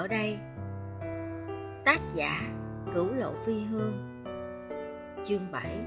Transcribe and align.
ở 0.00 0.08
đây. 0.08 0.38
Tác 1.84 2.00
giả 2.14 2.40
cửu 2.94 3.14
lộ 3.14 3.34
phi 3.46 3.64
hương. 3.64 4.24
Chương 5.24 5.52
7 5.52 5.78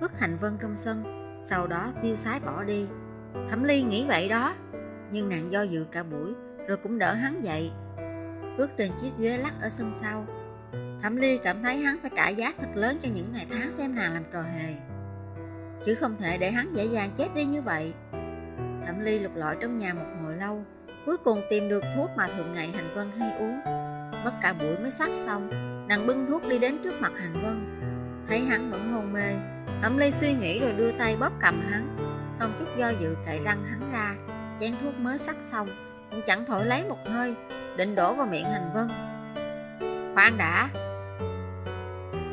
vứt 0.00 0.18
hành 0.18 0.38
vân 0.40 0.56
trong 0.60 0.76
sân, 0.76 1.04
sau 1.42 1.66
đó 1.66 1.92
tiêu 2.02 2.16
sái 2.16 2.40
bỏ 2.40 2.64
đi. 2.64 2.86
Thẩm 3.50 3.64
ly 3.64 3.82
nghĩ 3.82 4.04
vậy 4.08 4.28
đó, 4.28 4.54
nhưng 5.12 5.28
nàng 5.28 5.52
do 5.52 5.62
dự 5.62 5.86
cả 5.92 6.02
buổi, 6.02 6.32
rồi 6.68 6.78
cũng 6.82 6.98
đỡ 6.98 7.14
hắn 7.14 7.44
dậy. 7.44 7.70
Bước 8.58 8.70
trên 8.76 8.90
chiếc 9.00 9.10
ghế 9.18 9.36
lắc 9.36 9.52
ở 9.60 9.68
sân 9.68 9.92
sau. 10.00 10.26
Thẩm 11.02 11.16
ly 11.16 11.38
cảm 11.44 11.62
thấy 11.62 11.76
hắn 11.76 11.98
phải 12.02 12.10
trả 12.16 12.28
giá 12.28 12.52
thật 12.58 12.68
lớn 12.74 12.98
cho 13.02 13.08
những 13.14 13.32
ngày 13.32 13.46
tháng 13.50 13.72
xem 13.78 13.94
nàng 13.94 14.14
làm 14.14 14.22
trò 14.32 14.42
hề. 14.42 14.74
Chứ 15.84 15.94
không 15.94 16.16
thể 16.18 16.38
để 16.38 16.50
hắn 16.50 16.72
dễ 16.74 16.84
dàng 16.84 17.10
chết 17.16 17.28
đi 17.34 17.44
như 17.44 17.62
vậy. 17.62 17.92
Thẩm 18.86 19.00
ly 19.00 19.18
lục 19.18 19.32
lọi 19.36 19.56
trong 19.60 19.76
nhà 19.76 19.94
một 19.94 20.04
cuối 21.08 21.16
cùng 21.16 21.42
tìm 21.50 21.68
được 21.68 21.84
thuốc 21.96 22.10
mà 22.16 22.28
thường 22.36 22.52
ngày 22.52 22.70
hành 22.74 22.94
vân 22.94 23.10
hay 23.18 23.38
uống. 23.38 23.60
Mất 24.24 24.32
cả 24.42 24.54
buổi 24.60 24.78
mới 24.78 24.90
sắc 24.90 25.10
xong, 25.26 25.50
nàng 25.88 26.06
bưng 26.06 26.26
thuốc 26.26 26.48
đi 26.48 26.58
đến 26.58 26.78
trước 26.84 26.92
mặt 27.00 27.12
hành 27.16 27.32
vân. 27.32 27.76
Thấy 28.28 28.40
hắn 28.40 28.70
vẫn 28.70 28.92
hôn 28.92 29.12
mê, 29.12 29.34
thẩm 29.82 29.98
ly 29.98 30.10
suy 30.10 30.34
nghĩ 30.34 30.60
rồi 30.60 30.72
đưa 30.72 30.92
tay 30.92 31.16
bóp 31.20 31.32
cầm 31.40 31.60
hắn. 31.70 31.96
Không 32.38 32.52
chút 32.58 32.66
do 32.78 32.88
dự 33.00 33.16
cậy 33.26 33.40
răng 33.44 33.64
hắn 33.64 33.92
ra, 33.92 34.14
chén 34.60 34.74
thuốc 34.82 34.94
mới 34.98 35.18
sắc 35.18 35.36
xong, 35.40 35.68
cũng 36.10 36.20
chẳng 36.26 36.44
thổi 36.44 36.66
lấy 36.66 36.84
một 36.88 36.98
hơi, 37.06 37.34
định 37.76 37.94
đổ 37.94 38.14
vào 38.14 38.26
miệng 38.26 38.44
hành 38.44 38.70
vân. 38.74 38.88
Khoan 40.14 40.38
đã. 40.38 40.68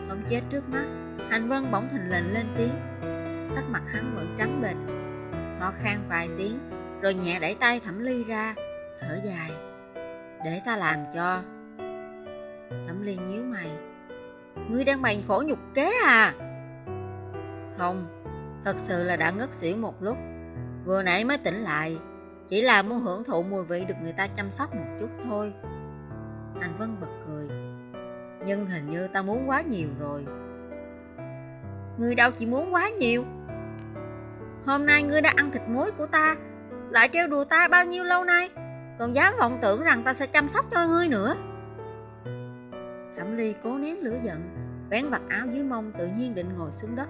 Sống 0.08 0.22
chết 0.30 0.42
trước 0.50 0.70
mắt 0.70 0.86
hành 1.30 1.48
vân 1.48 1.72
bỗng 1.72 1.90
thình 1.92 2.12
lình 2.12 2.34
lên 2.34 2.46
tiếng. 2.58 2.73
Sắc 3.56 3.64
mặt 3.70 3.84
hắn 3.88 4.16
vẫn 4.16 4.36
trắng 4.38 4.62
bệch. 4.62 4.96
Ho 5.59 5.73
khan 5.84 5.98
vài 6.09 6.30
tiếng, 6.38 6.59
rồi 7.02 7.14
nhẹ 7.14 7.40
đẩy 7.40 7.56
tay 7.56 7.80
thẩm 7.80 8.00
ly 8.00 8.23
ra 8.23 8.56
thở 9.08 9.20
dài. 9.23 9.52
Để 10.44 10.61
ta 10.66 10.78
làm 10.78 11.00
cho. 11.14 11.42
Thẩm 12.88 13.02
ly 13.02 13.17
nhíu 13.17 13.44
mày. 13.44 13.72
Ngươi 14.70 14.84
đang 14.84 15.02
bày 15.02 15.23
khổ 15.28 15.44
nhục 15.45 15.59
kế 15.73 15.94
à? 16.06 16.34
Không, 17.78 18.08
thật 18.66 18.75
sự 18.80 19.03
là 19.03 19.16
đã 19.16 19.31
ngất 19.31 19.50
xỉu 19.53 19.78
một 19.78 20.03
lúc. 20.03 20.17
Vừa 20.86 21.03
nãy 21.03 21.23
mới 21.23 21.38
tỉnh 21.38 21.56
lại, 21.56 21.97
chỉ 22.47 22.62
là 22.62 22.81
muốn 22.81 23.00
hưởng 23.00 23.23
thụ 23.23 23.44
mùi 23.44 23.64
vị 23.64 23.86
được 23.88 23.95
người 24.03 24.14
ta 24.14 24.28
chăm 24.28 24.52
sóc 24.52 24.75
một 24.75 24.86
chút 25.00 25.09
thôi. 25.30 25.53
Anh 26.62 26.78
vân 26.78 26.95
bật 27.02 27.08
cười. 27.28 27.47
Nhưng 28.45 28.67
hình 28.67 28.92
như 28.92 29.08
ta 29.08 29.22
muốn 29.22 29.50
quá 29.50 29.62
nhiều 29.62 29.88
rồi. 30.00 30.25
Ngươi 31.97 32.16
đâu 32.16 32.31
chỉ 32.31 32.45
muốn 32.45 32.73
quá 32.73 32.90
nhiều. 32.90 33.23
Hôm 34.66 34.86
nay 34.86 35.03
ngươi 35.03 35.22
đã 35.22 35.34
ăn 35.36 35.52
thịt 35.52 35.62
muối 35.67 35.92
của 35.92 36.06
ta. 36.06 36.36
Lại 36.90 37.09
treo 37.14 37.28
đùa 37.28 37.44
ta 37.44 37.67
bao 37.67 37.86
nhiêu 37.86 38.03
lâu 38.03 38.23
nay? 38.23 38.50
Còn 39.00 39.16
dám 39.16 39.34
vọng 39.40 39.60
tưởng 39.62 39.84
rằng 39.84 40.04
ta 40.04 40.14
sẽ 40.14 40.28
chăm 40.28 40.50
sóc 40.50 40.66
cho 40.72 40.88
ngươi 40.88 41.08
nữa. 41.08 41.36
Thẩm 43.18 43.38
ly 43.38 43.56
cố 43.64 43.78
nén 43.78 44.00
lửa 44.00 44.18
giận, 44.24 44.50
vén 44.90 45.10
vặt 45.10 45.22
áo 45.30 45.48
dưới 45.52 45.64
mông 45.64 45.92
tự 45.98 46.08
nhiên 46.18 46.36
định 46.36 46.50
ngồi 46.58 46.72
xuống 46.72 46.96
đất. 46.96 47.08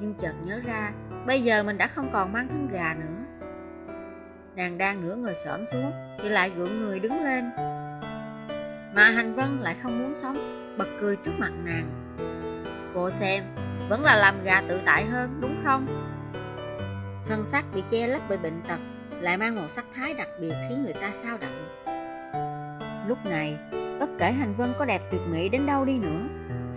Nhưng 0.00 0.14
chợt 0.14 0.32
nhớ 0.44 0.60
ra, 0.64 0.92
bây 1.26 1.42
giờ 1.42 1.62
mình 1.62 1.78
đã 1.78 1.86
không 1.86 2.10
còn 2.12 2.32
mang 2.32 2.48
thân 2.48 2.68
gà 2.72 2.94
nữa. 3.00 3.46
Nàng 4.56 4.78
đang 4.78 5.08
nửa 5.08 5.16
người 5.16 5.34
xổm 5.34 5.60
xuống 5.72 5.92
thì 6.22 6.28
lại 6.28 6.50
gượng 6.56 6.84
người 6.84 7.00
đứng 7.00 7.24
lên. 7.24 7.50
Mà 8.94 9.10
hành 9.10 9.34
vân 9.34 9.58
lại 9.60 9.76
không 9.82 9.98
muốn 9.98 10.14
sống, 10.14 10.36
bật 10.78 10.88
cười 11.00 11.16
trước 11.16 11.32
mặt 11.38 11.52
nàng. 11.64 11.90
Cô 12.94 13.10
xem, 13.10 13.44
vẫn 13.88 14.02
là 14.02 14.16
làm 14.16 14.34
gà 14.44 14.62
tự 14.68 14.80
tại 14.86 15.04
hơn, 15.04 15.38
đúng 15.40 15.62
không? 15.64 15.86
Thân 17.28 17.46
xác 17.46 17.64
bị 17.74 17.82
che 17.90 18.06
lấp 18.06 18.22
bởi 18.28 18.38
bệnh 18.38 18.62
tật 18.68 18.78
lại 19.20 19.36
mang 19.36 19.56
một 19.56 19.68
sắc 19.68 19.84
thái 19.94 20.14
đặc 20.14 20.28
biệt 20.40 20.52
khiến 20.68 20.84
người 20.84 20.92
ta 20.92 21.12
sao 21.12 21.38
động. 21.40 21.68
Lúc 23.08 23.18
này, 23.24 23.58
bất 24.00 24.08
kể 24.18 24.32
hành 24.32 24.54
vân 24.56 24.72
có 24.78 24.84
đẹp 24.84 25.02
tuyệt 25.10 25.20
mỹ 25.30 25.48
đến 25.48 25.66
đâu 25.66 25.84
đi 25.84 25.98
nữa, 25.98 26.28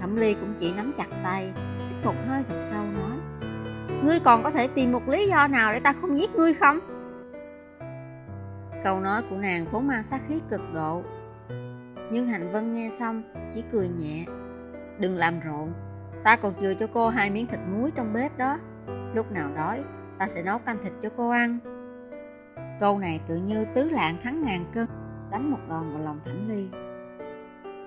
thẩm 0.01 0.15
ly 0.15 0.33
cũng 0.33 0.53
chỉ 0.59 0.73
nắm 0.73 0.93
chặt 0.97 1.07
tay, 1.23 1.53
hít 1.89 2.05
một 2.05 2.15
hơi 2.27 2.43
thật 2.49 2.61
sâu 2.65 2.83
nói, 2.83 3.17
ngươi 4.03 4.19
còn 4.19 4.43
có 4.43 4.51
thể 4.51 4.67
tìm 4.67 4.91
một 4.91 5.09
lý 5.09 5.27
do 5.27 5.47
nào 5.47 5.73
để 5.73 5.79
ta 5.79 5.93
không 5.93 6.17
giết 6.17 6.35
ngươi 6.35 6.53
không? 6.53 6.79
Câu 8.83 8.99
nói 8.99 9.21
của 9.29 9.35
nàng 9.35 9.65
vốn 9.71 9.87
mang 9.87 10.03
sát 10.03 10.21
khí 10.27 10.39
cực 10.49 10.61
độ, 10.73 11.03
nhưng 12.11 12.27
hành 12.27 12.51
vân 12.51 12.73
nghe 12.73 12.91
xong 12.99 13.23
chỉ 13.53 13.63
cười 13.71 13.87
nhẹ, 13.87 14.25
đừng 14.99 15.15
làm 15.15 15.39
rộn, 15.39 15.73
ta 16.23 16.35
còn 16.35 16.53
chừa 16.61 16.73
cho 16.73 16.87
cô 16.93 17.09
hai 17.09 17.29
miếng 17.29 17.47
thịt 17.47 17.59
muối 17.71 17.91
trong 17.91 18.13
bếp 18.13 18.37
đó, 18.37 18.59
lúc 19.13 19.31
nào 19.31 19.49
đói, 19.55 19.83
ta 20.17 20.27
sẽ 20.27 20.43
nấu 20.43 20.59
canh 20.59 20.77
thịt 20.83 20.93
cho 21.01 21.09
cô 21.17 21.29
ăn 21.29 21.59
câu 22.79 22.99
này 22.99 23.19
tự 23.27 23.35
như 23.35 23.65
tứ 23.75 23.89
lạng 23.89 24.17
thắng 24.23 24.43
ngàn 24.43 24.65
cân, 24.73 24.87
đánh 25.31 25.51
một 25.51 25.59
đòn 25.69 25.93
vào 25.93 26.03
lòng 26.03 26.19
thẩm 26.25 26.49
ly. 26.49 26.67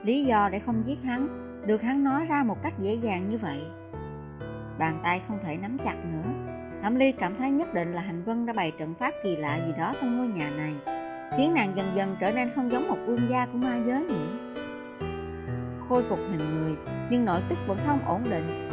Lý 0.03 0.25
do 0.25 0.49
để 0.53 0.59
không 0.59 0.83
giết 0.87 1.03
hắn, 1.03 1.29
được 1.67 1.83
hắn 1.83 2.05
nói 2.05 2.27
ra 2.27 2.43
một 2.43 2.63
cách 2.63 2.79
dễ 2.79 2.95
dàng 2.95 3.29
như 3.29 3.39
vậy. 3.39 3.63
Bàn 4.79 5.01
tay 5.03 5.23
không 5.29 5.39
thể 5.43 5.57
nắm 5.57 5.79
chặt 5.85 5.97
nữa, 6.13 6.31
thẩm 6.83 6.95
ly 6.95 7.13
cảm 7.13 7.37
thấy 7.37 7.51
nhất 7.51 7.75
định 7.75 7.93
là 7.93 8.01
hành 8.03 8.25
vân 8.25 8.47
đã 8.47 8.53
bày 8.53 8.73
trận 8.79 8.95
pháp 8.95 9.15
kỳ 9.25 9.37
lạ 9.37 9.61
gì 9.67 9.73
đó 9.79 9.95
trong 10.01 10.19
ngôi 10.19 10.27
nhà 10.27 10.51
này, 10.51 10.75
khiến 11.37 11.55
nàng 11.55 11.77
dần 11.77 11.87
dần 11.95 12.17
trở 12.21 12.33
nên 12.33 12.51
không 12.55 12.71
giống 12.71 12.89
một 12.89 12.99
vương 13.07 13.29
gia 13.29 13.47
của 13.47 13.59
ma 13.59 13.81
giới 13.87 14.05
nữa. 14.05 14.57
Khôi 15.89 16.05
phục 16.09 16.19
hình 16.31 16.55
người, 16.55 16.77
nhưng 17.11 17.25
nội 17.25 17.41
tức 17.49 17.59
vẫn 17.67 17.79
không 17.87 17.99
ổn 18.07 18.31
định. 18.31 18.71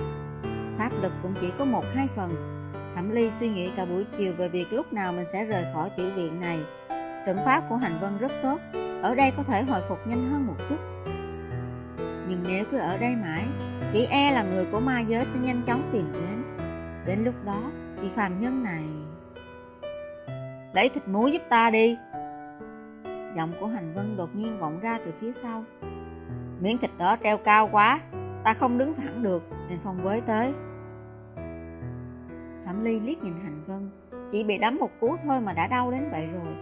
Pháp 0.78 0.90
lực 1.02 1.14
cũng 1.22 1.34
chỉ 1.42 1.52
có 1.58 1.66
một 1.66 1.84
hai 1.94 2.08
phần 2.08 2.57
thẩm 2.98 3.12
ly 3.12 3.32
suy 3.32 3.50
nghĩ 3.50 3.72
cả 3.76 3.86
buổi 3.86 4.06
chiều 4.18 4.34
về 4.38 4.50
việc 4.50 4.74
lúc 4.74 4.94
nào 4.94 5.14
mình 5.14 5.26
sẽ 5.32 5.46
rời 5.46 5.66
khỏi 5.74 5.90
tiểu 5.98 6.10
viện 6.16 6.42
này. 6.42 6.60
Trận 7.26 7.38
pháp 7.46 7.64
của 7.70 7.76
hành 7.76 8.00
vân 8.02 8.18
rất 8.18 8.32
tốt, 8.44 8.60
ở 9.02 9.16
đây 9.16 9.32
có 9.38 9.44
thể 9.44 9.64
hồi 9.64 9.82
phục 9.90 10.08
nhanh 10.08 10.30
hơn 10.30 10.48
một 10.48 10.56
chút. 10.70 10.78
Nhưng 12.28 12.44
nếu 12.48 12.66
cứ 12.72 12.78
ở 12.78 12.98
đây 12.98 13.16
mãi, 13.16 13.46
chỉ 13.94 14.06
e 14.06 14.32
là 14.32 14.44
người 14.44 14.66
của 14.72 14.80
ma 14.80 15.00
giới 15.00 15.26
sẽ 15.26 15.40
nhanh 15.40 15.62
chóng 15.68 15.90
tìm 15.94 16.14
đến. 16.14 16.44
Đến 17.06 17.24
lúc 17.24 17.34
đó 17.46 17.72
thì 18.02 18.10
phàm 18.16 18.40
nhân 18.40 18.64
này 18.64 18.84
lấy 20.74 20.90
thịt 20.90 21.08
muối 21.08 21.32
giúp 21.32 21.42
ta 21.50 21.70
đi. 21.70 21.98
Giọng 23.36 23.54
của 23.60 23.68
hành 23.68 23.94
vân 23.94 24.18
đột 24.18 24.36
nhiên 24.36 24.60
vọng 24.60 24.80
ra 24.80 25.00
từ 25.06 25.12
phía 25.22 25.32
sau. 25.42 25.64
Miếng 26.60 26.78
thịt 26.78 26.92
đó 26.98 27.18
treo 27.24 27.38
cao 27.38 27.70
quá, 27.72 28.00
ta 28.44 28.54
không 28.54 28.78
đứng 28.78 28.94
thẳng 28.94 29.24
được, 29.24 29.44
nên 29.70 29.80
không 29.84 30.04
với 30.04 30.22
tới 30.22 30.54
thẩm 32.68 32.84
ly 32.84 33.00
liếc 33.00 33.24
nhìn 33.24 33.34
hành 33.44 33.64
vân. 33.68 33.90
Chỉ 34.32 34.44
bị 34.44 34.58
đấm 34.58 34.78
một 34.78 34.90
cú 35.00 35.16
thôi 35.24 35.42
mà 35.42 35.54
đã 35.54 35.68
đau 35.68 35.92
đến 35.92 36.10
vậy 36.12 36.28
rồi. 36.28 36.54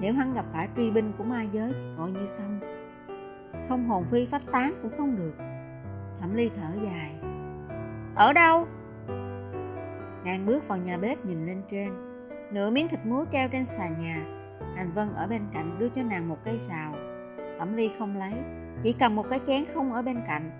Nếu 0.00 0.14
hắn 0.14 0.34
gặp 0.34 0.44
phải 0.52 0.68
truy 0.76 0.90
binh 0.90 1.12
của 1.18 1.24
ma 1.24 1.42
giới 1.42 1.72
thì 1.72 1.94
coi 1.96 2.12
như 2.12 2.26
xong. 2.38 2.60
Không 3.68 3.88
hồn 3.88 4.04
phi 4.10 4.26
phách 4.26 4.42
tán 4.52 4.74
cũng 4.82 4.90
không 4.96 5.16
được. 5.16 5.32
Thẩm 6.20 6.34
ly 6.34 6.50
thở 6.56 6.68
dài. 6.84 7.14
Ở 8.14 8.32
đâu? 8.32 8.66
Nàng 10.24 10.46
bước 10.46 10.68
vào 10.68 10.78
nhà 10.78 10.96
bếp 10.96 11.24
nhìn 11.24 11.46
lên 11.46 11.62
trên. 11.70 11.90
Nửa 12.52 12.70
miếng 12.70 12.88
thịt 12.88 13.00
muối 13.04 13.24
treo 13.32 13.48
trên 13.48 13.64
xà 13.64 13.88
nhà. 13.88 14.24
Hành 14.76 14.92
vân 14.94 15.14
ở 15.14 15.26
bên 15.26 15.42
cạnh 15.52 15.76
đưa 15.78 15.88
cho 15.88 16.02
nàng 16.02 16.28
một 16.28 16.38
cây 16.44 16.58
xào. 16.58 16.94
Thẩm 17.58 17.76
ly 17.76 17.90
không 17.98 18.18
lấy. 18.18 18.32
Chỉ 18.82 18.92
cầm 18.92 19.16
một 19.16 19.26
cái 19.30 19.40
chén 19.46 19.64
không 19.74 19.92
ở 19.92 20.02
bên 20.02 20.20
cạnh. 20.26 20.50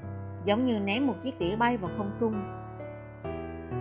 Giống 0.44 0.64
như 0.64 0.78
ném 0.78 1.06
một 1.06 1.14
chiếc 1.22 1.38
đĩa 1.38 1.56
bay 1.56 1.76
vào 1.76 1.90
không 1.98 2.10
trung 2.20 2.61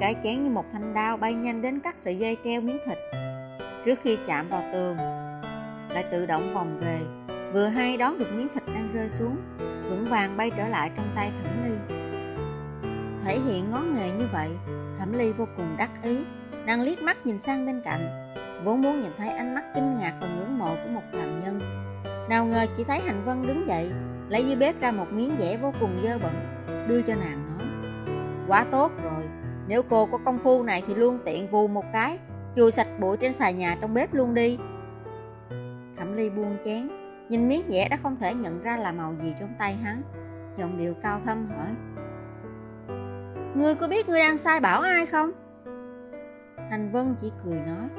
cái 0.02 0.16
chén 0.24 0.44
như 0.44 0.50
một 0.50 0.66
thanh 0.74 0.94
đao 0.94 1.18
bay 1.18 1.34
nhanh 1.34 1.62
đến 1.62 1.80
cắt 1.80 1.96
sợi 2.04 2.18
dây 2.18 2.38
treo 2.44 2.62
miếng 2.62 2.80
thịt. 2.86 2.98
Trước 3.86 4.00
khi 4.04 4.18
chạm 4.28 4.50
vào 4.50 4.64
tường, 4.74 4.98
lại 5.90 6.06
tự 6.12 6.26
động 6.26 6.54
vòng 6.54 6.80
về, 6.80 7.00
vừa 7.54 7.68
hay 7.68 7.98
đón 7.98 8.20
được 8.20 8.34
miếng 8.34 8.48
thịt 8.54 8.64
đang 8.68 8.92
rơi 8.94 9.10
xuống, 9.10 9.38
vững 9.90 10.08
vàng 10.10 10.38
bay 10.38 10.52
trở 10.58 10.68
lại 10.68 10.92
trong 10.96 11.12
tay 11.16 11.32
thẩm 11.44 11.64
ly. 11.64 11.96
Thể 13.26 13.40
hiện 13.40 13.72
ngón 13.72 13.96
nghề 13.96 14.12
như 14.12 14.28
vậy, 14.34 14.50
thẩm 15.00 15.14
ly 15.14 15.32
vô 15.32 15.48
cùng 15.58 15.76
đắc 15.78 15.90
ý, 16.04 16.18
nàng 16.66 16.82
liếc 16.82 17.02
mắt 17.02 17.26
nhìn 17.26 17.40
sang 17.40 17.66
bên 17.66 17.82
cạnh, 17.84 18.34
vốn 18.64 18.82
muốn 18.82 19.02
nhìn 19.02 19.12
thấy 19.18 19.30
ánh 19.30 19.56
mắt 19.56 19.64
kinh 19.76 19.98
ngạc 20.00 20.14
và 20.22 20.28
ngưỡng 20.28 20.58
mộ 20.58 20.76
của 20.84 20.90
một 20.90 21.04
phàm 21.12 21.44
nhân. 21.44 21.60
Nào 22.30 22.46
ngờ 22.46 22.66
chỉ 22.78 22.84
thấy 22.84 23.00
hành 23.00 23.26
vân 23.26 23.48
đứng 23.48 23.68
dậy, 23.68 23.92
lấy 24.30 24.46
dưới 24.46 24.56
bếp 24.56 24.80
ra 24.80 24.92
một 24.92 25.12
miếng 25.12 25.36
dẻ 25.40 25.58
vô 25.58 25.74
cùng 25.80 26.02
dơ 26.04 26.18
bẩn, 26.18 26.34
đưa 26.88 27.02
cho 27.02 27.16
nàng 27.16 27.58
nói, 27.58 27.68
quá 28.48 28.66
tốt 28.72 28.92
rồi 29.04 29.24
nếu 29.72 29.84
cô 29.90 30.06
có 30.06 30.18
công 30.26 30.40
phu 30.44 30.64
này 30.64 30.84
thì 30.88 30.96
luôn 30.96 31.20
tiện 31.26 31.48
vù 31.48 31.68
một 31.68 31.86
cái 31.94 32.20
chùi 32.56 32.72
sạch 32.72 32.88
bụi 33.00 33.18
trên 33.18 33.34
xà 33.34 33.52
nhà 33.52 33.78
trong 33.82 33.94
bếp 33.94 34.14
luôn 34.14 34.34
đi. 34.34 34.58
Thẩm 35.98 36.14
ly 36.16 36.30
buông 36.30 36.58
chén, 36.66 36.90
nhìn 37.30 37.48
miếng 37.48 37.62
dẻ 37.68 37.90
đã 37.90 37.98
không 38.04 38.18
thể 38.20 38.34
nhận 38.34 38.64
ra 38.64 38.78
là 38.78 38.92
màu 38.92 39.16
gì 39.24 39.36
trong 39.40 39.50
tay 39.60 39.74
hắn. 39.74 40.02
Giọng 40.58 40.78
điệu 40.78 40.94
cao 41.04 41.22
thâm 41.26 41.50
hỏi, 41.50 41.68
ngươi 43.56 43.76
có 43.76 43.88
biết 43.88 44.10
ngươi 44.10 44.20
đang 44.20 44.38
sai 44.38 44.60
bảo 44.60 44.82
ai 44.82 45.06
không? 45.06 45.32
Hành 46.70 46.90
vân 46.92 47.16
chỉ 47.22 47.32
cười 47.44 47.60
nói, 47.60 47.90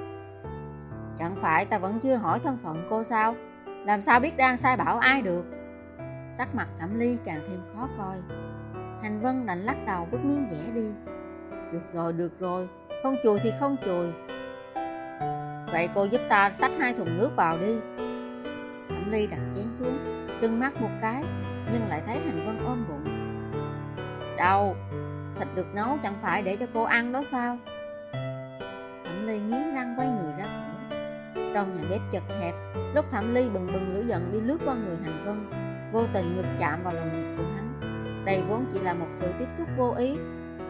chẳng 1.19 1.37
phải 1.41 1.65
ta 1.65 1.79
vẫn 1.79 2.01
chưa 2.03 2.17
hỏi 2.17 2.41
thân 2.45 2.59
phận 2.63 2.87
cô 2.91 3.05
sao? 3.05 3.35
Làm 3.67 4.03
sao 4.03 4.21
biết 4.21 4.37
đang 4.37 4.57
sai 4.57 4.77
bảo 4.77 4.99
ai 4.99 5.23
được? 5.23 5.45
Sắc 6.31 6.55
mặt 6.55 6.69
thẩm 6.79 6.99
ly 6.99 7.17
càng 7.25 7.41
thêm 7.49 7.61
khó 7.75 7.89
coi. 7.99 8.17
Hành 9.03 9.21
vân 9.23 9.47
đành 9.47 9.59
lắc 9.59 9.77
đầu 9.87 10.09
vứt 10.11 10.25
miếng 10.25 10.47
dẻ 10.51 10.71
đi 10.75 11.12
được 11.73 11.93
rồi 11.93 12.13
được 12.13 12.41
rồi. 12.41 12.69
Không 13.03 13.17
chùi 13.23 13.39
thì 13.43 13.53
không 13.61 13.77
chùi. 13.85 14.07
Vậy 15.73 15.89
cô 15.95 16.05
giúp 16.05 16.21
ta 16.29 16.51
xách 16.51 16.73
hai 16.79 16.95
thùng 16.95 17.19
nước 17.19 17.31
vào 17.37 17.59
đi. 17.59 17.75
Ly 19.11 19.27
đặt 19.27 19.41
chén 19.57 19.65
xuống, 19.73 20.27
trừng 20.41 20.61
mắt 20.61 20.81
một 20.81 20.91
cái, 21.01 21.25
nhưng 21.73 21.89
lại 21.89 22.03
thấy 22.07 22.17
hành 22.17 22.47
vân 22.47 22.59
ôm 22.67 22.85
bụng. 22.89 23.05
Đâu? 24.37 24.77
Thịt 25.39 25.49
được 25.55 25.75
nấu 25.75 25.99
chẳng 26.03 26.15
phải 26.23 26.43
để 26.43 26.57
cho 26.57 26.67
cô 26.75 26.83
ăn 26.83 27.13
đó 27.13 27.23
sao? 27.31 27.59
Thẩm 29.05 29.27
ly 29.27 29.39
nghiến 29.39 29.75
răng 29.75 29.95
quay 29.99 30.09
người 30.09 30.33
ra 30.39 30.45
cửa. 30.45 31.53
Trong 31.55 31.75
nhà 31.75 31.83
bếp 31.91 32.01
chật 32.13 32.23
hẹp, 32.41 32.55
lúc 32.95 33.05
thẩm 33.11 33.35
ly 33.35 33.49
bừng 33.49 33.73
bừng 33.73 33.95
lửa 33.95 34.03
giận 34.07 34.33
đi 34.33 34.41
lướt 34.41 34.59
qua 34.65 34.75
người 34.75 34.97
hành 35.05 35.25
vân, 35.25 35.51
vô 35.93 36.05
tình 36.13 36.37
ngực 36.37 36.47
chạm 36.59 36.83
vào 36.85 36.95
lòng 36.95 37.09
ngực 37.13 37.37
của 37.43 37.49
hắn. 37.57 37.81
Đây 38.25 38.43
vốn 38.49 38.65
chỉ 38.73 38.81
là 38.81 38.95
một 38.95 39.09
sự 39.13 39.33
tiếp 39.39 39.47
xúc 39.59 39.69
vô 39.77 39.95
ý 39.99 40.17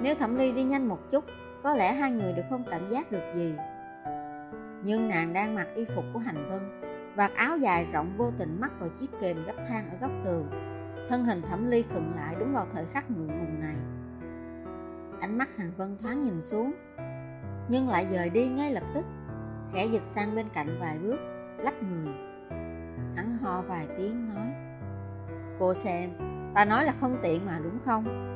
nếu 0.02 0.14
thẩm 0.14 0.37
ly 0.37 0.52
đi 0.52 0.62
nhanh 0.62 0.88
một 0.88 1.10
chút, 1.10 1.25
có 1.62 1.75
lẽ 1.75 1.93
hai 1.93 2.12
người 2.12 2.32
đều 2.32 2.44
không 2.50 2.64
cảm 2.70 2.90
giác 2.90 3.12
được 3.12 3.32
gì. 3.34 3.54
Nhưng 4.84 5.08
nàng 5.08 5.32
đang 5.32 5.54
mặc 5.54 5.66
y 5.75 5.84
phục 5.84 6.04
của 6.12 6.19
hành 6.19 6.50
vân, 6.50 6.81
vạt 7.14 7.31
áo 7.34 7.56
dài 7.56 7.87
rộng 7.93 8.14
vô 8.16 8.31
tình 8.38 8.60
mắc 8.60 8.72
vào 8.81 8.88
chiếc 8.88 9.10
kềm 9.20 9.44
gấp 9.46 9.54
thang 9.69 9.90
ở 9.90 9.96
góc 10.00 10.10
tường. 10.25 10.50
Thân 11.08 11.25
hình 11.25 11.43
thẩm 11.43 11.70
ly 11.70 11.82
khựng 11.82 12.12
lại 12.16 12.34
đúng 12.38 12.52
vào 12.52 12.66
thời 12.72 12.84
khắc 12.87 13.10
ngượng 13.10 13.26
ngùng 13.26 13.60
này. 13.60 13.76
Ánh 15.20 15.38
mắt 15.38 15.49
hành 15.56 15.72
vân 15.76 15.99
thoáng 16.02 16.22
nhìn 16.22 16.43
xuống, 16.43 16.72
nhưng 17.69 17.88
lại 17.88 18.06
dời 18.12 18.31
đi 18.31 18.46
ngay 18.46 18.72
lập 18.72 18.84
tức. 18.94 19.04
Khẽ 19.72 19.87
dịch 19.87 20.02
sang 20.06 20.34
bên 20.34 20.46
cạnh 20.54 20.78
vài 20.81 20.99
bước 20.99 21.16
lách 21.58 21.82
người. 21.82 22.14
Hắn 23.16 23.38
ho 23.43 23.62
vài 23.62 23.87
tiếng 23.99 24.28
nói, 24.34 24.46
cô 25.58 25.75
xem, 25.75 26.10
ta 26.54 26.64
nói 26.64 26.84
là 26.84 26.94
không 27.00 27.19
tiện 27.22 27.46
mà 27.46 27.60
đúng 27.64 27.78
không? 27.84 28.32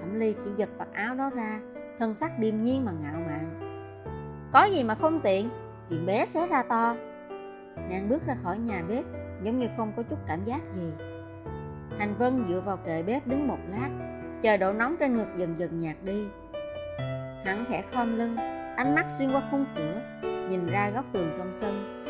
Thẩm 0.00 0.20
ly 0.20 0.34
chỉ 0.44 0.50
giật 0.56 0.68
vạt 0.78 0.88
áo 0.92 1.14
đó 1.14 1.30
ra, 1.34 1.60
thân 1.98 2.14
sắc 2.14 2.38
điềm 2.38 2.60
nhiên 2.60 2.84
mà 2.84 2.92
ngạo 2.92 3.20
mạn. 3.26 3.60
Có 4.52 4.64
gì 4.64 4.84
mà 4.84 4.94
không 4.94 5.20
tiện? 5.20 5.48
Chuyện 5.88 6.06
bé 6.06 6.26
xé 6.26 6.46
ra 6.46 6.62
to. 6.62 6.96
Nàng 7.90 8.08
bước 8.08 8.26
ra 8.26 8.36
khỏi 8.42 8.58
nhà 8.58 8.82
bếp, 8.88 9.04
giống 9.42 9.58
như 9.58 9.68
không 9.76 9.92
có 9.96 10.02
chút 10.02 10.18
cảm 10.28 10.44
giác 10.44 10.60
gì. 10.74 10.92
Hành 11.98 12.14
vân 12.18 12.44
dựa 12.48 12.60
vào 12.60 12.76
kệ 12.76 13.02
bếp 13.02 13.26
đứng 13.26 13.48
một 13.48 13.58
lát, 13.70 13.88
chờ 14.42 14.56
độ 14.56 14.72
nóng 14.72 14.96
trên 15.00 15.16
ngực 15.16 15.28
dần 15.36 15.54
dần 15.58 15.80
nhạt 15.80 15.96
đi. 16.04 16.24
Hắn 17.44 17.64
khẽ 17.68 17.82
khom 17.94 18.18
lưng, 18.18 18.36
ánh 18.76 18.94
mắt 18.94 19.06
xuyên 19.18 19.32
qua 19.32 19.42
khung 19.50 19.64
cửa, 19.76 20.00
nhìn 20.22 20.66
ra 20.66 20.90
góc 20.90 21.04
tường 21.12 21.34
trong 21.38 21.52
sân. 21.52 22.04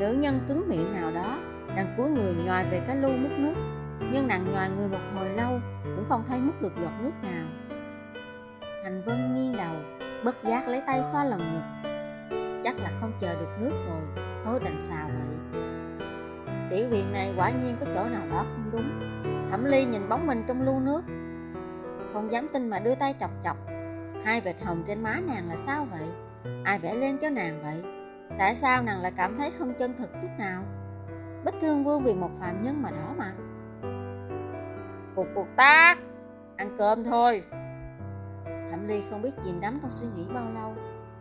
Nữ 0.00 0.12
nhân 0.12 0.40
cứng 0.48 0.68
miệng 0.68 0.92
nào 0.92 1.10
đó, 1.12 1.38
đang 1.76 1.94
cúi 1.96 2.10
người 2.10 2.34
nhòi 2.34 2.64
về 2.70 2.80
cái 2.86 2.96
lu 2.96 3.08
múc 3.08 3.38
nước, 3.38 3.54
nhưng 4.12 4.28
nàng 4.28 4.52
nhòi 4.52 4.70
người 4.70 4.88
một 4.88 4.98
hồi 5.14 5.28
lâu 5.28 5.60
không 6.08 6.24
thấy 6.28 6.40
múc 6.40 6.62
được 6.62 6.72
giọt 6.80 6.92
nước 7.02 7.12
nào. 7.22 7.46
Hành 8.84 9.02
vân 9.06 9.34
nghiêng 9.34 9.56
đầu, 9.56 9.74
bất 10.24 10.36
giác 10.44 10.68
lấy 10.68 10.82
tay 10.86 11.02
xoa 11.12 11.24
lòng 11.24 11.40
ngực. 11.40 11.90
Chắc 12.64 12.76
là 12.78 12.90
không 13.00 13.12
chờ 13.20 13.34
được 13.40 13.56
nước 13.60 13.72
rồi 13.88 14.24
thôi 14.44 14.60
đành 14.64 14.80
xào 14.80 15.08
vậy 15.08 15.38
tiểu 16.70 16.88
viện 16.88 17.12
này 17.12 17.34
quả 17.36 17.50
nhiên 17.50 17.76
có 17.80 17.86
chỗ 17.94 18.08
nào 18.08 18.22
đó 18.30 18.46
không 18.52 18.70
đúng. 18.72 19.00
Thẩm 19.50 19.64
ly 19.64 19.84
nhìn 19.84 20.08
bóng 20.08 20.26
mình 20.26 20.44
trong 20.46 20.62
lu 20.62 20.80
nước. 20.80 21.02
Không 22.12 22.30
dám 22.30 22.48
tin 22.52 22.68
mà 22.68 22.78
đưa 22.78 22.94
tay 22.94 23.14
chọc 23.20 23.30
chọc. 23.44 23.56
Hai 24.24 24.40
vệt 24.40 24.56
hồng 24.62 24.84
trên 24.86 25.02
má 25.02 25.20
nàng 25.26 25.48
là 25.48 25.56
sao 25.66 25.86
vậy? 25.90 26.08
Ai 26.64 26.78
vẽ 26.78 26.94
lên 26.94 27.18
cho 27.18 27.28
nàng 27.28 27.62
vậy? 27.62 27.92
Tại 28.38 28.54
sao 28.54 28.82
nàng 28.82 29.02
lại 29.02 29.12
cảm 29.16 29.38
thấy 29.38 29.50
không 29.58 29.74
chân 29.78 29.94
thực 29.98 30.12
chút 30.12 30.28
nào? 30.38 30.62
Bất 31.44 31.54
thương 31.60 31.84
vương 31.84 32.02
vì 32.02 32.14
một 32.14 32.30
phạm 32.40 32.64
nhân 32.64 32.82
mà 32.82 32.90
đỏ 32.90 33.14
mặt 33.18 33.32
cuộc 35.18 35.26
cuộc 35.34 35.46
tác. 35.56 35.98
Ăn 36.56 36.76
cơm 36.78 37.04
thôi. 37.04 37.42
Thẩm 38.70 38.88
ly 38.88 39.02
không 39.10 39.22
biết 39.22 39.30
chìm 39.44 39.60
đắm 39.60 39.78
trong 39.82 39.90
suy 39.90 40.06
nghĩ 40.16 40.26
bao 40.34 40.44
lâu. 40.54 40.74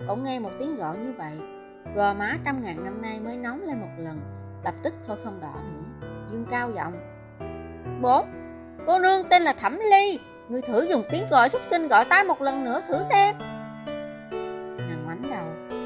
Bỗng 0.07 0.23
nghe 0.23 0.39
một 0.39 0.49
tiếng 0.59 0.75
gọi 0.75 0.97
như 0.97 1.13
vậy. 1.17 1.37
Gò 1.95 2.13
má 2.13 2.37
trăm 2.45 2.63
ngàn 2.63 2.83
năm 2.85 3.01
nay 3.01 3.19
mới 3.19 3.37
nóng 3.37 3.61
lên 3.67 3.79
một 3.79 3.87
lần. 3.97 4.19
Lập 4.63 4.73
tức 4.83 4.93
thôi 5.07 5.17
không 5.23 5.39
đỏ 5.41 5.53
nữa. 5.53 6.07
Dương 6.31 6.45
cao 6.51 6.71
giọng. 6.75 6.93
Bố, 8.01 8.25
cô 8.87 8.99
nương 8.99 9.23
tên 9.29 9.41
là 9.41 9.53
thẩm 9.53 9.79
ly. 9.91 10.19
Ngươi 10.49 10.61
thử 10.61 10.83
dùng 10.83 11.03
tiếng 11.11 11.23
gọi 11.31 11.49
xuất 11.49 11.61
sinh 11.69 11.87
gọi 11.87 12.05
ta 12.05 12.23
một 12.23 12.41
lần 12.41 12.63
nữa 12.63 12.81
thử 12.87 13.03
xem. 13.09 13.35
Nàng 14.77 15.03
ngoảnh 15.05 15.21
đầu. 15.21 15.77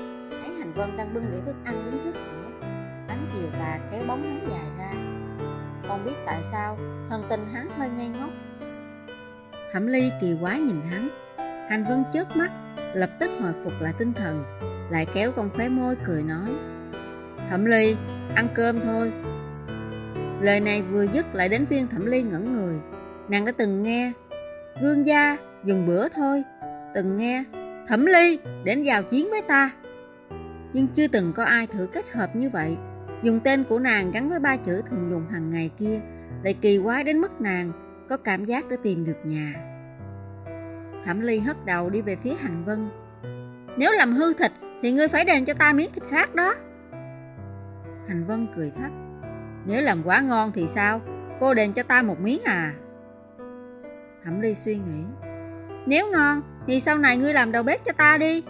Thấy 0.41 0.55
hành 0.59 0.73
vân 0.75 0.97
đang 0.97 1.13
bưng 1.13 1.31
đĩa 1.31 1.41
thức 1.45 1.55
ăn 1.65 1.85
đứng 1.85 2.03
trước 2.03 2.19
cửa. 2.19 2.67
Ánh 3.07 3.29
chiều 3.33 3.49
tà 3.59 3.79
kéo 3.91 4.03
bóng 4.07 4.23
hắn 4.23 4.47
dài 4.49 4.65
ra 4.77 5.10
không 5.91 6.05
biết 6.05 6.15
tại 6.25 6.41
sao 6.51 6.77
thần 7.09 7.23
tình 7.29 7.45
hắn 7.53 7.69
hơi 7.77 7.89
ngây 7.97 8.07
ngốc. 8.07 8.29
Thẩm 9.73 9.87
ly 9.87 10.11
kỳ 10.21 10.35
quái 10.41 10.59
nhìn 10.59 10.81
hắn. 10.89 11.09
Hành 11.69 11.85
vân 11.89 12.03
chớp 12.13 12.37
mắt, 12.37 12.51
lập 12.93 13.09
tức 13.19 13.31
hồi 13.41 13.53
phục 13.63 13.73
lại 13.79 13.93
tinh 13.97 14.13
thần, 14.13 14.43
lại 14.91 15.07
kéo 15.13 15.31
con 15.31 15.49
khóe 15.55 15.69
môi 15.69 15.95
cười 16.07 16.23
nói, 16.23 16.49
thẩm 17.49 17.65
ly, 17.65 17.95
ăn 18.35 18.47
cơm 18.55 18.79
thôi. 18.79 19.11
Lời 20.41 20.59
này 20.59 20.81
vừa 20.81 21.03
dứt 21.13 21.35
lại 21.35 21.49
đến 21.49 21.65
phiên 21.65 21.87
thẩm 21.87 22.05
ly 22.05 22.21
ngẩn 22.21 22.55
người. 22.57 22.75
Nàng 23.29 23.45
đã 23.45 23.51
từng 23.57 23.83
nghe, 23.83 24.11
vương 24.81 25.05
gia, 25.05 25.37
dùng 25.63 25.87
bữa 25.87 26.09
thôi. 26.09 26.43
Từng 26.95 27.17
nghe, 27.17 27.43
thẩm 27.87 28.05
ly, 28.05 28.39
đến 28.63 28.81
vào 28.85 29.03
chiến 29.03 29.29
với 29.29 29.41
ta. 29.41 29.71
Nhưng 30.73 30.87
chưa 30.87 31.07
từng 31.07 31.33
có 31.33 31.43
ai 31.43 31.67
thử 31.67 31.87
kết 31.93 32.11
hợp 32.11 32.35
như 32.35 32.49
vậy 32.49 32.77
dùng 33.23 33.39
tên 33.39 33.63
của 33.63 33.79
nàng 33.79 34.11
gắn 34.11 34.29
với 34.29 34.39
ba 34.39 34.57
chữ 34.57 34.81
thường 34.89 35.09
dùng 35.09 35.27
hàng 35.31 35.51
ngày 35.51 35.71
kia, 35.79 36.01
lại 36.43 36.53
kỳ 36.61 36.79
quái 36.83 37.03
đến 37.03 37.17
mức 37.17 37.41
nàng 37.41 37.71
có 38.09 38.17
cảm 38.17 38.45
giác 38.45 38.69
đã 38.69 38.75
tìm 38.83 39.05
được 39.05 39.17
nhà. 39.23 39.53
Thẩm 41.05 41.21
ly 41.21 41.39
hất 41.39 41.65
đầu 41.65 41.89
đi 41.89 42.01
về 42.01 42.15
phía 42.15 42.33
hành 42.33 42.63
vân. 42.65 42.89
Nếu 43.77 43.91
làm 43.91 44.13
hư 44.13 44.33
thịt 44.33 44.51
thì 44.81 44.91
ngươi 44.91 45.07
phải 45.07 45.25
đền 45.25 45.45
cho 45.45 45.53
ta 45.53 45.73
miếng 45.73 45.91
thịt 45.93 46.03
khác 46.09 46.35
đó. 46.35 46.55
Hành 48.07 48.25
vân 48.27 48.47
cười 48.55 48.71
thấp. 48.71 48.91
Nếu 49.65 49.81
làm 49.81 50.03
quá 50.03 50.21
ngon 50.21 50.51
thì 50.55 50.67
sao? 50.67 51.01
Cô 51.39 51.53
đền 51.53 51.73
cho 51.73 51.83
ta 51.83 52.01
một 52.01 52.19
miếng 52.19 52.41
à? 52.43 52.73
Thẩm 54.23 54.41
ly 54.41 54.55
suy 54.55 54.75
nghĩ. 54.75 55.03
Nếu 55.85 56.11
ngon 56.11 56.41
thì 56.67 56.79
sau 56.79 56.97
này 56.97 57.17
ngươi 57.17 57.33
làm 57.33 57.51
đầu 57.51 57.63
bếp 57.63 57.85
cho 57.85 57.91
ta 57.91 58.17
đi. 58.17 58.43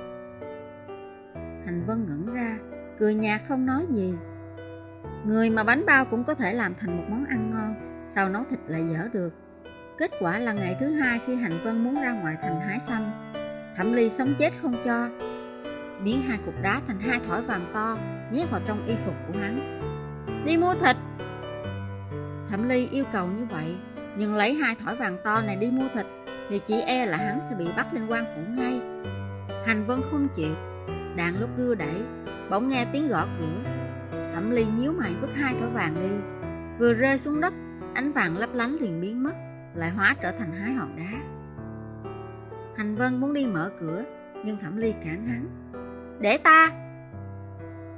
Hành 1.66 1.84
vân 1.88 2.06
ngẩn 2.08 2.34
ra, 2.34 2.58
cười 3.00 3.16
nhạt 3.16 3.42
không 3.48 3.66
nói 3.66 3.86
gì 3.90 4.14
người 5.26 5.50
mà 5.50 5.64
bánh 5.64 5.86
bao 5.86 6.06
cũng 6.06 6.24
có 6.24 6.34
thể 6.34 6.54
làm 6.54 6.74
thành 6.80 6.98
một 6.98 7.04
món 7.10 7.26
ăn 7.26 7.52
ngon 7.52 7.76
sao 8.16 8.30
nấu 8.30 8.44
thịt 8.50 8.60
lại 8.68 8.84
dở 8.94 9.08
được. 9.14 9.34
Kết 9.98 10.12
quả 10.20 10.40
là 10.40 10.54
ngày 10.54 10.78
thứ 10.80 10.94
hai 10.94 11.20
khi 11.26 11.36
hành 11.36 11.64
vân 11.64 11.84
muốn 11.84 12.02
ra 12.02 12.12
ngoài 12.12 12.36
thành 12.42 12.62
hái 12.62 12.80
xanh, 12.80 13.34
thẩm 13.78 13.94
ly 13.94 14.10
sống 14.10 14.34
chết 14.40 14.54
không 14.62 14.76
cho. 14.86 15.10
Biến 16.04 16.22
hai 16.22 16.40
cục 16.46 16.54
đá 16.62 16.82
thành 16.88 17.00
hai 17.00 17.20
thỏi 17.28 17.42
vàng 17.42 17.72
to 17.74 17.98
nhét 18.32 18.52
vào 18.52 18.62
trong 18.68 18.86
y 18.88 18.94
phục 19.06 19.16
của 19.28 19.40
hắn. 19.40 19.80
Đi 20.46 20.58
mua 20.58 20.74
thịt! 20.74 20.96
Thẩm 22.50 22.70
ly 22.70 22.88
yêu 22.92 23.04
cầu 23.12 23.28
như 23.28 23.46
vậy 23.46 23.76
nhưng 24.18 24.36
lấy 24.36 24.54
hai 24.54 24.76
thỏi 24.76 24.96
vàng 24.96 25.18
to 25.24 25.42
này 25.42 25.56
đi 25.56 25.72
mua 25.72 25.88
thịt 25.94 26.06
thì 26.50 26.60
chỉ 26.60 26.82
e 26.82 27.06
là 27.06 27.18
hắn 27.18 27.40
sẽ 27.50 27.56
bị 27.56 27.66
bắt 27.78 27.94
lên 27.94 28.08
quan 28.08 28.26
phủ 28.36 28.42
ngay. 28.62 28.82
Hành 29.66 29.86
vân 29.88 30.02
không 30.12 30.28
chịu 30.34 30.56
đạn 31.16 31.40
lúc 31.40 31.50
đưa 31.58 31.76
đẩy 31.76 32.02
bỗng 32.50 32.70
nghe 32.70 32.86
tiếng 32.92 33.08
gõ 33.08 33.28
cửa 33.40 33.81
thẩm 34.34 34.52
ly 34.52 34.66
nhíu 34.78 34.94
mày 34.94 35.14
vứt 35.22 35.30
hai 35.36 35.56
thỏi 35.60 35.70
vàng 35.70 35.96
đi. 35.96 36.16
Vừa 36.80 36.94
rơi 36.94 37.18
xuống 37.18 37.42
đất, 37.42 37.54
ánh 37.94 38.12
vàng 38.12 38.38
lấp 38.38 38.50
lánh 38.54 38.76
liền 38.80 39.02
biến 39.02 39.24
mất, 39.24 39.34
lại 39.76 39.90
hóa 39.90 40.16
trở 40.22 40.32
thành 40.32 40.52
hai 40.52 40.74
hòn 40.74 40.96
đá. 40.96 41.42
Hành 42.78 42.96
vân 42.96 43.20
muốn 43.20 43.34
đi 43.34 43.46
mở 43.46 43.72
cửa, 43.80 44.04
nhưng 44.46 44.58
thẩm 44.58 44.78
ly 44.78 44.94
cản 45.04 45.26
hắn. 45.26 45.48
Để 46.20 46.38
ta! 46.38 46.68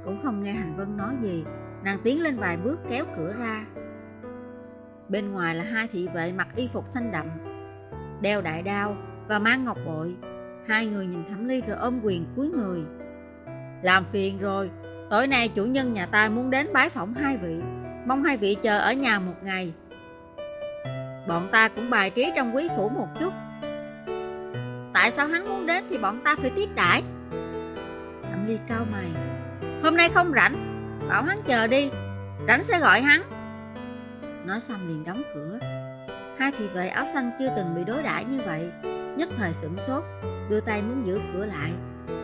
Cũng 0.04 0.20
không 0.22 0.42
nghe 0.42 0.52
hành 0.52 0.76
vân 0.76 0.96
nói 0.96 1.14
gì, 1.22 1.44
nàng 1.84 1.98
tiến 2.04 2.22
lên 2.22 2.36
vài 2.36 2.56
bước 2.56 2.78
kéo 2.90 3.04
cửa 3.16 3.34
ra. 3.38 3.64
Bên 5.08 5.30
ngoài 5.32 5.54
là 5.54 5.64
hai 5.64 5.88
thị 5.92 6.08
vệ 6.14 6.32
mặc 6.32 6.48
y 6.56 6.68
phục 6.72 6.86
xanh 6.86 7.12
đậm, 7.12 7.26
đeo 8.20 8.42
đại 8.42 8.62
đao 8.62 8.96
và 9.28 9.38
mang 9.38 9.64
ngọc 9.64 9.78
bội. 9.86 10.16
Hai 10.66 10.86
người 10.86 11.06
nhìn 11.06 11.24
thẩm 11.28 11.48
ly 11.48 11.60
rồi 11.60 11.76
ôm 11.76 12.00
quyền 12.02 12.26
cúi 12.36 12.48
người. 12.48 12.80
Làm 13.82 14.04
phiền 14.12 14.38
rồi 14.38 14.70
tối 15.10 15.26
nay 15.26 15.48
chủ 15.48 15.64
nhân 15.64 15.92
nhà 15.92 16.06
ta 16.06 16.28
muốn 16.28 16.50
đến 16.50 16.72
bái 16.72 16.88
phỏng 16.88 17.14
hai 17.14 17.36
vị, 17.36 17.60
mong 18.06 18.22
hai 18.24 18.36
vị 18.36 18.56
chờ 18.62 18.78
ở 18.78 18.92
nhà 18.92 19.18
một 19.18 19.34
ngày. 19.42 19.72
Bọn 21.28 21.48
ta 21.52 21.68
cũng 21.68 21.90
bài 21.90 22.10
trí 22.10 22.32
trong 22.36 22.56
quý 22.56 22.68
phủ 22.76 22.88
một 22.88 23.08
chút. 23.20 23.32
Tại 24.94 25.10
sao 25.10 25.26
hắn 25.26 25.48
muốn 25.48 25.66
đến 25.66 25.84
thì 25.90 25.98
bọn 25.98 26.20
ta 26.24 26.36
phải 26.40 26.50
tiếp 26.50 26.68
đãi? 26.74 27.02
Thẩm 28.22 28.46
ly 28.46 28.58
cao 28.68 28.86
mày. 28.92 29.06
Hôm 29.82 29.96
nay 29.96 30.08
không 30.08 30.32
rảnh, 30.34 30.54
bảo 31.08 31.22
hắn 31.22 31.42
chờ 31.46 31.66
đi, 31.66 31.90
rảnh 32.48 32.64
sẽ 32.64 32.80
gọi 32.80 33.00
hắn. 33.00 33.22
Nói 34.46 34.60
xong 34.68 34.88
liền 34.88 35.04
đóng 35.04 35.22
cửa. 35.34 35.58
Hai 36.38 36.52
thị 36.58 36.66
vệ 36.74 36.88
áo 36.88 37.06
xanh 37.14 37.30
chưa 37.38 37.48
từng 37.56 37.74
bị 37.76 37.84
đối 37.84 38.02
đãi 38.02 38.24
như 38.24 38.40
vậy, 38.46 38.70
nhất 39.16 39.28
thời 39.38 39.52
sửng 39.52 39.76
sốt, 39.86 40.04
đưa 40.50 40.60
tay 40.60 40.82
muốn 40.82 41.06
giữ 41.06 41.20
cửa 41.32 41.44
lại. 41.44 41.70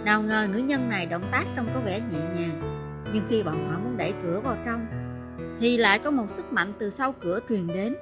Nào 0.04 0.22
ngờ 0.22 0.46
nữ 0.52 0.58
nhân 0.58 0.88
này 0.88 1.06
động 1.06 1.28
tác 1.32 1.44
trông 1.56 1.68
có 1.74 1.80
vẻ 1.80 2.00
nhẹ 2.00 2.18
nhàng 2.18 2.69
nhưng 3.14 3.24
khi 3.28 3.42
bọn 3.42 3.68
họ 3.68 3.78
muốn 3.78 3.96
đẩy 3.96 4.14
cửa 4.22 4.40
vào 4.40 4.56
trong 4.64 4.86
thì 5.60 5.76
lại 5.76 5.98
có 5.98 6.10
một 6.10 6.30
sức 6.30 6.52
mạnh 6.52 6.72
từ 6.78 6.90
sau 6.90 7.14
cửa 7.20 7.40
truyền 7.48 7.66
đến. 7.66 7.96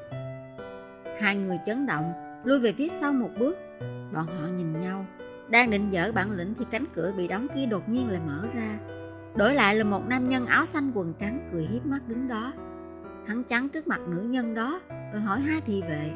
Hai 1.21 1.37
người 1.37 1.59
chấn 1.67 1.87
động 1.87 2.13
lui 2.45 2.59
về 2.59 2.73
phía 2.73 2.89
sau 2.89 3.13
một 3.13 3.31
bước. 3.39 3.57
Bọn 4.13 4.27
họ 4.27 4.47
nhìn 4.57 4.81
nhau 4.81 5.07
đang 5.49 5.71
định 5.71 5.89
dở 5.91 6.13
bản 6.13 6.33
lĩnh 6.33 6.55
thì 6.59 6.65
cánh 6.71 6.85
cửa 6.95 7.13
bị 7.17 7.29
đóng 7.29 7.47
kia 7.55 7.67
đột 7.67 7.89
nhiên 7.89 8.11
lại 8.11 8.21
mở 8.27 8.45
ra. 8.55 8.79
Đổi 9.37 9.55
lại 9.55 9.75
là 9.75 9.85
một 9.85 10.09
nam 10.09 10.29
nhân 10.29 10.47
áo 10.47 10.67
xanh 10.67 10.91
quần 10.95 11.15
trắng 11.21 11.49
cười 11.53 11.67
hiếp 11.67 11.87
mắt 11.87 12.01
đứng 12.07 12.29
đó. 12.29 12.53
Hắn 13.27 13.45
chắn 13.45 13.69
trước 13.69 13.87
mặt 13.87 14.01
nữ 14.09 14.23
nhân 14.23 14.55
đó 14.55 14.81
Rồi 15.13 15.23
hỏi 15.23 15.41
hai 15.41 15.61
thị 15.61 15.83
vệ. 15.89 16.11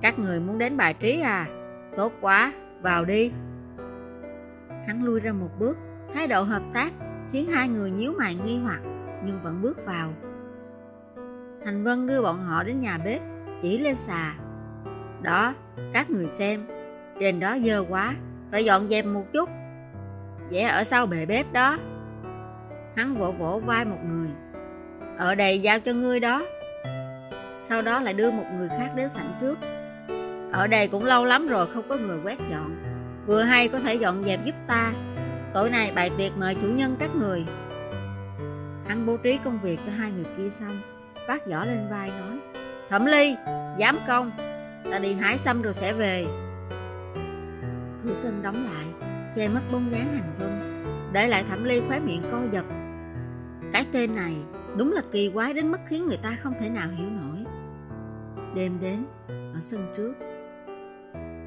Các 0.00 0.18
người 0.18 0.40
muốn 0.40 0.58
đến 0.58 0.76
bài 0.76 0.94
trí 0.94 1.20
à? 1.20 1.46
Tốt 1.96 2.12
quá, 2.20 2.52
vào 2.82 3.04
đi. 3.04 3.32
Hắn 4.86 5.04
lui 5.04 5.20
ra 5.20 5.32
một 5.32 5.50
bước 5.58 5.78
Thái 6.14 6.26
độ 6.26 6.42
hợp 6.42 6.62
tác 6.74 6.92
Khiến 7.32 7.46
hai 7.46 7.68
người 7.68 7.90
nhíu 7.90 8.12
mày 8.18 8.34
nghi 8.34 8.58
hoặc 8.58 8.80
Nhưng 9.24 9.42
vẫn 9.42 9.62
bước 9.62 9.78
vào. 9.86 10.12
Thành 11.64 11.84
Vân 11.84 12.06
đưa 12.06 12.22
bọn 12.22 12.44
họ 12.44 12.62
đến 12.62 12.80
nhà 12.80 12.98
bếp 13.04 13.20
Chỉ 13.62 13.78
lên 13.78 13.96
xà. 14.06 14.34
Đó, 15.22 15.54
các 15.92 16.10
người 16.10 16.28
xem 16.28 16.66
Trên 17.20 17.40
đó 17.40 17.58
dơ 17.64 17.84
quá 17.88 18.14
Phải 18.50 18.64
dọn 18.64 18.88
dẹp 18.88 19.06
một 19.06 19.24
chút. 19.32 19.48
Vẽ 20.50 20.62
ở 20.62 20.84
sau 20.84 21.06
bề 21.06 21.26
bếp 21.26 21.52
đó. 21.52 21.78
Hắn 22.96 23.14
vỗ 23.18 23.32
vỗ 23.32 23.60
vai 23.66 23.84
một 23.84 23.98
người. 24.08 24.28
Ở 25.18 25.34
đây 25.34 25.60
giao 25.60 25.80
cho 25.80 25.92
ngươi 25.92 26.20
đó. 26.20 26.46
Sau 27.68 27.82
đó 27.82 28.00
lại 28.00 28.14
đưa 28.14 28.30
một 28.30 28.44
người 28.56 28.68
khác 28.68 28.92
đến 28.96 29.08
sảnh 29.10 29.32
trước. 29.40 29.58
Ở 30.52 30.66
đây 30.66 30.88
cũng 30.88 31.04
lâu 31.04 31.24
lắm 31.24 31.48
rồi 31.48 31.66
không 31.74 31.88
có 31.88 31.96
người 31.96 32.18
quét 32.24 32.38
dọn 32.50 32.76
Vừa 33.26 33.42
hay 33.42 33.68
có 33.68 33.78
thể 33.78 33.94
dọn 33.94 34.24
dẹp 34.24 34.44
giúp 34.44 34.54
ta. 34.66 34.92
Tối 35.54 35.70
nay 35.70 35.92
bài 35.94 36.10
tiệc 36.18 36.36
mời 36.36 36.54
chủ 36.54 36.66
nhân 36.66 36.96
các 36.98 37.10
người. 37.14 37.46
Hắn 38.86 39.06
bố 39.06 39.16
trí 39.16 39.38
công 39.44 39.60
việc 39.62 39.80
cho 39.86 39.92
hai 39.92 40.12
người 40.12 40.26
kia 40.36 40.50
xong 40.50 40.80
Vác 41.28 41.46
giỏ 41.46 41.64
lên 41.64 41.86
vai 41.90 42.10
nói 42.10 42.38
Thẩm 42.90 43.06
ly, 43.06 43.36
dám 43.76 43.98
công 44.08 44.30
Ta 44.90 44.98
đi 44.98 45.14
hái 45.14 45.38
xăm 45.38 45.62
rồi 45.62 45.74
sẽ 45.74 45.92
về. 45.92 46.26
Cửa 48.04 48.14
sân 48.14 48.42
đóng 48.42 48.64
lại 48.64 48.86
Che 49.34 49.48
mất 49.48 49.60
bóng 49.72 49.90
dáng 49.90 50.12
hành 50.12 50.34
vân 50.38 50.84
Để 51.12 51.28
lại 51.28 51.44
thẩm 51.48 51.64
ly 51.64 51.80
khóe 51.88 52.00
miệng 52.00 52.22
co 52.30 52.38
giật. 52.52 52.64
Cái 53.72 53.86
tên 53.92 54.14
này 54.14 54.36
Đúng 54.76 54.92
là 54.92 55.02
kỳ 55.12 55.30
quái 55.34 55.54
đến 55.54 55.72
mức 55.72 55.80
khiến 55.86 56.06
người 56.06 56.18
ta 56.22 56.36
không 56.40 56.54
thể 56.60 56.68
nào 56.68 56.88
hiểu 56.88 57.08
nổi. 57.10 57.44
Đêm 58.54 58.78
đến 58.80 59.04
Ở 59.28 59.60
sân 59.60 59.92
trước 59.96 60.14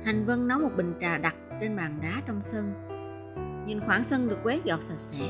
Hành 0.05 0.25
vân 0.25 0.47
nấu 0.47 0.59
một 0.59 0.71
bình 0.75 0.93
trà 1.01 1.17
đặt 1.17 1.35
trên 1.61 1.75
bàn 1.75 1.99
đá 2.01 2.21
trong 2.27 2.41
sân. 2.41 2.92
Nhìn 3.65 3.79
khoảng 3.79 4.03
sân 4.03 4.29
được 4.29 4.37
quét 4.43 4.63
dọn 4.63 4.81
sạch 4.81 4.99
sẽ, 4.99 5.25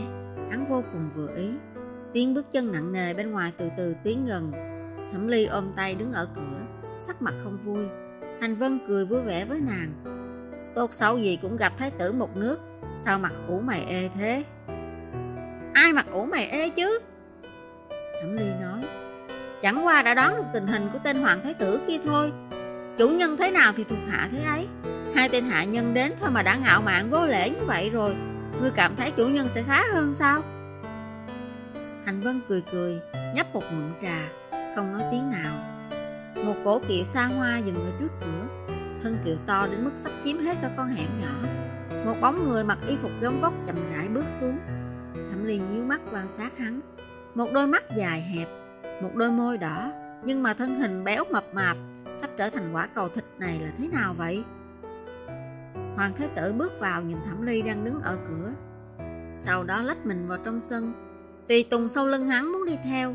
Hắn 0.50 0.66
vô 0.70 0.84
cùng 0.94 1.10
vừa 1.16 1.36
ý. 1.36 1.50
Tiếng 2.14 2.34
bước 2.34 2.52
chân 2.52 2.72
nặng 2.72 2.92
nề 2.92 3.14
bên 3.14 3.32
ngoài 3.32 3.52
từ 3.58 3.70
từ 3.78 3.96
tiến 4.04 4.26
gần. 4.26 4.52
Thẩm 5.12 5.28
ly 5.28 5.46
ôm 5.46 5.72
tay 5.76 5.96
đứng 5.96 6.14
ở 6.14 6.28
cửa, 6.36 6.62
Sắc 7.02 7.22
mặt 7.22 7.34
không 7.44 7.58
vui. 7.66 7.86
Hành 8.42 8.56
vân 8.56 8.80
cười 8.88 9.06
vui 9.06 9.22
vẻ 9.22 9.46
với 9.46 9.60
nàng. 9.60 9.94
Tốt 10.76 10.94
xấu 10.94 11.18
gì 11.18 11.40
cũng 11.42 11.58
gặp 11.58 11.74
thái 11.78 11.92
tử 11.92 12.12
một 12.12 12.38
nước, 12.38 12.60
Sao 13.06 13.20
mặt 13.20 13.34
ủ 13.48 13.60
mày 13.60 13.86
ê 13.88 14.10
thế? 14.16 14.44
Ai 15.74 15.94
mặt 15.94 16.06
ủ 16.12 16.26
mày 16.26 16.48
ê 16.48 16.70
chứ? 16.70 17.00
Thẩm 18.22 18.38
ly 18.38 18.46
nói. 18.62 18.86
Chẳng 19.62 19.86
qua 19.86 20.02
đã 20.02 20.14
đoán 20.14 20.36
được 20.38 20.46
tình 20.54 20.68
hình 20.68 20.90
của 20.94 21.00
tên 21.04 21.22
hoàng 21.22 21.42
thái 21.44 21.54
tử 21.54 21.80
kia 21.88 21.98
thôi. 22.06 22.32
Chủ 22.98 23.10
nhân 23.10 23.38
thế 23.38 23.52
nào 23.52 23.74
thì 23.76 23.84
thuộc 23.84 24.00
hạ 24.08 24.30
thế 24.32 24.44
ấy? 24.44 24.68
Hai 25.16 25.30
tên 25.30 25.46
hạ 25.46 25.64
nhân 25.64 25.94
đến 25.94 26.12
thôi 26.20 26.32
mà 26.32 26.44
đã 26.44 26.56
ngạo 26.56 26.82
mạn 26.82 27.10
vô 27.10 27.26
lễ 27.26 27.50
như 27.50 27.66
vậy 27.66 27.90
rồi. 27.90 28.16
Ngươi 28.62 28.72
cảm 28.72 28.96
thấy 28.96 29.12
chủ 29.12 29.28
nhân 29.28 29.48
sẽ 29.52 29.64
khá 29.64 29.84
hơn 29.94 30.14
sao? 30.14 30.42
Hành 32.06 32.22
Vân 32.24 32.42
cười 32.50 32.64
cười, 32.72 33.00
Nhấp 33.36 33.54
một 33.54 33.64
ngụm 33.72 33.94
trà, 34.02 34.30
Không 34.76 34.94
nói 34.94 35.02
tiếng 35.12 35.32
nào. 35.32 35.56
Một 36.46 36.56
cổ 36.66 36.82
kiệu 36.88 37.04
xa 37.04 37.26
hoa 37.26 37.58
dừng 37.58 37.76
ở 37.76 37.92
trước 38.00 38.10
cửa. 38.20 38.70
Thân 39.04 39.18
kiệu 39.26 39.36
to 39.46 39.68
đến 39.72 39.84
mức 39.84 39.92
sắp 39.96 40.12
chiếm 40.24 40.38
hết 40.38 40.58
cả 40.62 40.70
con 40.78 40.90
hẻm 40.90 41.22
nhỏ. 41.22 41.48
Một 42.06 42.16
bóng 42.22 42.50
người 42.50 42.64
mặc 42.64 42.78
y 42.88 42.96
phục 42.96 43.12
gấm 43.22 43.42
vóc 43.42 43.54
chậm 43.68 43.76
rãi 43.94 44.08
bước 44.08 44.26
xuống. 44.40 44.58
Thẩm 45.14 45.46
Ly 45.46 45.58
nhíu 45.58 45.84
mắt 45.84 46.02
quan 46.12 46.28
sát 46.38 46.58
hắn. 46.58 46.80
Một 47.36 47.52
đôi 47.54 47.68
mắt 47.68 47.84
dài 47.96 48.22
hẹp, 48.22 48.48
Một 49.02 49.16
đôi 49.16 49.32
môi 49.32 49.58
đỏ, 49.58 49.92
Nhưng 50.26 50.44
mà 50.44 50.54
thân 50.54 50.80
hình 50.80 51.04
béo 51.04 51.24
mập 51.32 51.54
mạp, 51.54 51.78
Sắp 52.16 52.30
trở 52.38 52.50
thành 52.50 52.74
quả 52.74 52.88
cầu 52.96 53.10
thịt 53.10 53.24
này 53.40 53.60
là 53.60 53.72
thế 53.78 53.88
nào 53.88 54.14
vậy? 54.18 54.44
Hoàng 55.96 56.14
Thái 56.18 56.28
Tử 56.36 56.54
bước 56.54 56.72
vào 56.80 57.02
nhìn 57.02 57.18
Thẩm 57.26 57.42
Ly 57.42 57.62
đang 57.62 57.86
đứng 57.86 58.02
ở 58.02 58.18
cửa. 58.28 58.52
Sau 59.36 59.64
đó 59.64 59.82
lách 59.82 60.06
mình 60.06 60.28
vào 60.28 60.38
trong 60.46 60.62
sân. 60.66 60.94
Tùy 61.48 61.66
Tùng 61.72 61.88
sau 61.88 62.06
lưng 62.06 62.28
hắn 62.28 62.52
muốn 62.52 62.66
đi 62.66 62.78
theo. 62.84 63.14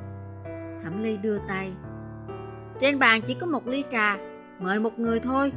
Thẩm 0.83 1.03
Ly 1.03 1.17
đưa 1.17 1.39
tay. 1.49 1.73
Trên 2.81 2.99
bàn 2.99 3.21
chỉ 3.27 3.35
có 3.35 3.47
một 3.47 3.67
ly 3.67 3.85
trà, 3.91 4.17
Mời 4.59 4.81
một 4.81 4.99
người 4.99 5.21
thôi. 5.21 5.53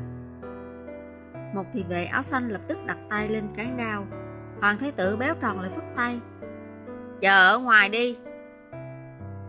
Một 1.53 1.65
thị 1.73 1.85
vệ 1.89 2.05
áo 2.05 2.23
xanh 2.23 2.49
lập 2.49 2.61
tức 2.67 2.77
đặt 2.85 2.97
tay 3.09 3.29
lên 3.29 3.43
cán 3.55 3.77
đao. 3.77 4.05
Hoàng 4.61 4.77
Thái 4.77 4.91
Tử 4.91 5.17
béo 5.17 5.35
tròn 5.41 5.59
lại 5.59 5.71
phất 5.75 5.83
tay. 5.95 6.19
Chờ 7.19 7.49
ở 7.49 7.59
ngoài 7.59 7.89
đi. 7.89 8.17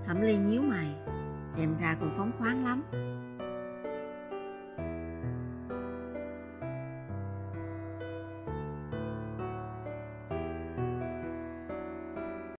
Thẩm 0.07 0.21
Ly 0.21 0.37
nhíu 0.37 0.63
mày, 0.63 0.95
Xem 1.57 1.75
ra 1.81 1.97
còn 2.01 2.15
phóng 2.17 2.33
khoáng 2.39 2.65
lắm. 2.65 2.83